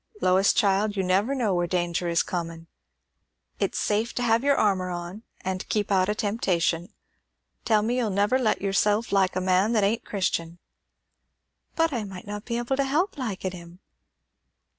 "Lois, 0.19 0.51
child, 0.51 0.97
you 0.97 1.03
never 1.03 1.35
know 1.35 1.53
where 1.53 1.67
danger 1.67 2.07
is 2.07 2.23
comin'. 2.23 2.65
It's 3.59 3.77
safe 3.77 4.15
to 4.15 4.23
have 4.23 4.43
your 4.43 4.55
armour 4.55 4.89
on, 4.89 5.21
and 5.41 5.69
keep 5.69 5.91
out 5.91 6.09
o' 6.09 6.13
temptation. 6.13 6.91
Tell 7.65 7.83
me 7.83 7.97
you'll 7.97 8.09
never 8.09 8.39
let 8.39 8.63
yourself 8.63 9.11
like 9.11 9.35
a 9.35 9.39
man 9.41 9.73
that 9.73 9.83
ain't 9.83 10.03
Christian!" 10.03 10.57
"But 11.75 11.93
I 11.93 12.03
might 12.03 12.25
not 12.25 12.45
be 12.45 12.57
able 12.57 12.77
to 12.77 12.83
help 12.83 13.15
liking 13.15 13.51
him." 13.51 13.79